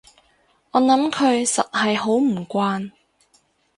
[0.71, 2.89] 我諗佢實係好唔慣